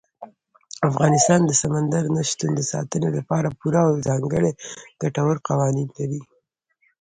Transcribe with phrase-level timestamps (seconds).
[0.89, 4.51] افغانستان د سمندر نه شتون د ساتنې لپاره پوره او ځانګړي
[5.01, 6.21] ګټور قوانین لري.